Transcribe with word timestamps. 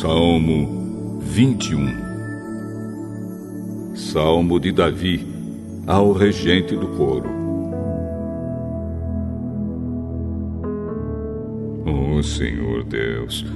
Salmo 0.00 1.20
21 1.20 1.86
Salmo 3.94 4.58
de 4.58 4.72
Davi 4.72 5.24
ao 5.86 6.12
regente 6.12 6.74
do 6.74 6.88
coro. 6.88 7.30
Oh 11.86 12.20
Senhor 12.24 12.82
Deus, 12.82 13.46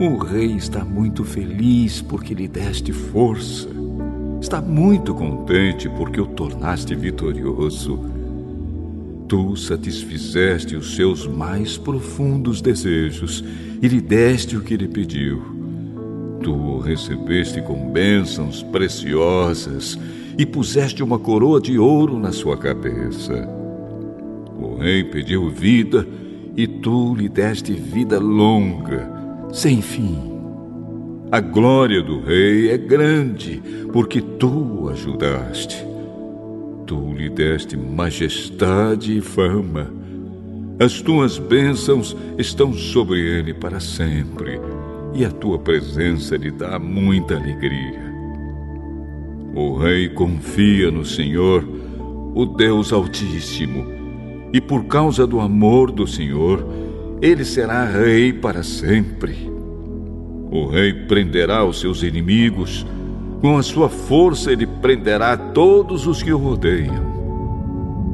o 0.00 0.16
rei 0.18 0.52
está 0.52 0.84
muito 0.84 1.24
feliz 1.24 2.00
porque 2.00 2.32
lhe 2.32 2.46
deste 2.46 2.92
força. 2.92 3.68
Está 4.40 4.62
muito 4.62 5.12
contente 5.16 5.88
porque 5.88 6.20
o 6.20 6.26
tornaste 6.26 6.94
vitorioso. 6.94 7.98
Tu 9.26 9.56
satisfizeste 9.56 10.76
os 10.76 10.94
seus 10.94 11.26
mais 11.26 11.76
profundos 11.76 12.62
desejos 12.62 13.42
e 13.82 13.88
lhe 13.88 14.00
deste 14.00 14.56
o 14.56 14.60
que 14.60 14.74
ele 14.74 14.86
pediu. 14.86 15.55
Tu 16.46 16.52
o 16.52 16.78
recebeste 16.78 17.60
com 17.60 17.90
bênçãos 17.90 18.62
preciosas 18.62 19.98
e 20.38 20.46
puseste 20.46 21.02
uma 21.02 21.18
coroa 21.18 21.60
de 21.60 21.76
ouro 21.76 22.20
na 22.20 22.30
sua 22.30 22.56
cabeça. 22.56 23.48
O 24.56 24.76
rei 24.76 25.02
pediu 25.02 25.50
vida 25.50 26.06
e 26.56 26.68
tu 26.68 27.16
lhe 27.16 27.28
deste 27.28 27.72
vida 27.72 28.20
longa, 28.20 29.10
sem 29.52 29.82
fim. 29.82 30.16
A 31.32 31.40
glória 31.40 32.00
do 32.00 32.20
rei 32.20 32.70
é 32.70 32.78
grande, 32.78 33.60
porque 33.92 34.20
tu 34.20 34.82
o 34.82 34.88
ajudaste. 34.88 35.84
Tu 36.86 37.12
lhe 37.12 37.28
deste 37.28 37.76
majestade 37.76 39.18
e 39.18 39.20
fama. 39.20 39.90
As 40.78 41.00
tuas 41.00 41.40
bênçãos 41.40 42.16
estão 42.38 42.72
sobre 42.72 43.18
ele 43.18 43.52
para 43.52 43.80
sempre, 43.80 44.60
e 45.16 45.24
a 45.24 45.30
tua 45.30 45.58
presença 45.58 46.36
lhe 46.36 46.50
dá 46.50 46.78
muita 46.78 47.36
alegria. 47.36 48.14
O 49.54 49.78
rei 49.78 50.10
confia 50.10 50.90
no 50.90 51.06
Senhor, 51.06 51.66
o 52.34 52.44
Deus 52.44 52.92
Altíssimo, 52.92 53.86
e 54.52 54.60
por 54.60 54.84
causa 54.84 55.26
do 55.26 55.40
amor 55.40 55.90
do 55.90 56.06
Senhor, 56.06 56.66
ele 57.22 57.46
será 57.46 57.86
rei 57.86 58.30
para 58.30 58.62
sempre. 58.62 59.50
O 60.50 60.66
rei 60.66 60.92
prenderá 60.92 61.64
os 61.64 61.80
seus 61.80 62.02
inimigos, 62.02 62.86
com 63.40 63.56
a 63.56 63.62
sua 63.62 63.88
força 63.88 64.52
ele 64.52 64.66
prenderá 64.66 65.34
todos 65.34 66.06
os 66.06 66.22
que 66.22 66.32
o 66.32 66.36
rodeiam. 66.36 67.16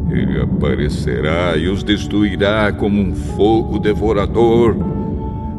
Ele 0.09 0.41
aparecerá 0.41 1.57
e 1.57 1.67
os 1.67 1.83
destruirá 1.83 2.73
como 2.73 3.01
um 3.01 3.13
fogo 3.13 3.81
devorador. 3.81 5.02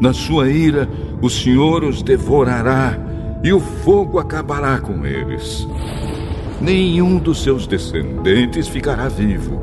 Na 0.00 0.12
sua 0.12 0.48
ira, 0.50 0.88
o 1.22 1.30
Senhor 1.30 1.84
os 1.84 2.02
devorará 2.02 2.98
e 3.42 3.52
o 3.52 3.60
fogo 3.60 4.18
acabará 4.18 4.78
com 4.78 5.04
eles. 5.06 5.68
Nenhum 6.60 7.18
dos 7.18 7.42
seus 7.42 7.66
descendentes 7.66 8.68
ficará 8.68 9.08
vivo. 9.08 9.60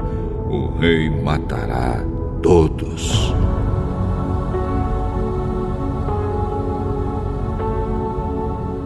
O 0.50 0.78
rei 0.80 1.10
matará 1.10 2.04
todos. 2.42 3.34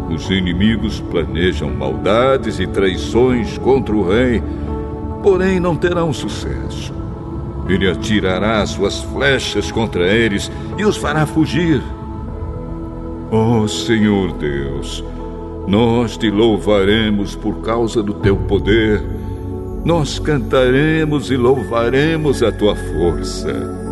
Os 0.09 0.29
inimigos 0.29 1.01
planejam 1.01 1.69
maldades 1.71 2.59
e 2.59 2.67
traições 2.67 3.57
contra 3.57 3.93
o 3.93 4.07
rei, 4.07 4.41
porém 5.21 5.59
não 5.59 5.75
terão 5.75 6.13
sucesso. 6.13 7.04
Ele 7.67 7.89
atirará 7.89 8.65
suas 8.65 9.01
flechas 9.01 9.71
contra 9.71 10.07
eles 10.07 10.51
e 10.77 10.85
os 10.85 10.97
fará 10.97 11.25
fugir. 11.25 11.81
Oh 13.31 13.67
Senhor 13.67 14.33
Deus, 14.33 15.03
nós 15.67 16.15
te 16.15 16.29
louvaremos 16.29 17.35
por 17.35 17.61
causa 17.61 18.03
do 18.03 18.13
teu 18.13 18.37
poder. 18.37 19.03
Nós 19.83 20.19
cantaremos 20.19 21.29
e 21.31 21.37
louvaremos 21.37 22.41
a 22.41 22.51
tua 22.51 22.75
força. 22.75 23.84